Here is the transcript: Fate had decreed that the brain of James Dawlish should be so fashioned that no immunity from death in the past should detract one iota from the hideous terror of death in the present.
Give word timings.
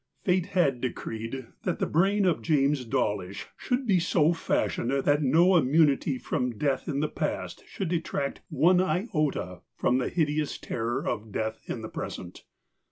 Fate 0.23 0.47
had 0.47 0.81
decreed 0.81 1.45
that 1.61 1.77
the 1.77 1.85
brain 1.85 2.25
of 2.25 2.41
James 2.41 2.85
Dawlish 2.85 3.45
should 3.55 3.85
be 3.85 3.99
so 3.99 4.33
fashioned 4.33 4.89
that 4.89 5.21
no 5.21 5.55
immunity 5.55 6.17
from 6.17 6.57
death 6.57 6.87
in 6.87 7.01
the 7.01 7.07
past 7.07 7.63
should 7.67 7.89
detract 7.89 8.41
one 8.49 8.81
iota 8.81 9.61
from 9.75 9.99
the 9.99 10.09
hideous 10.09 10.57
terror 10.57 11.07
of 11.07 11.31
death 11.31 11.61
in 11.67 11.81
the 11.83 11.87
present. 11.87 12.45